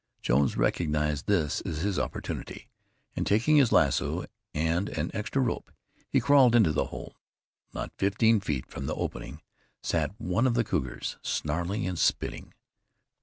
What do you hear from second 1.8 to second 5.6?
his opportunity, and taking his lasso and an extra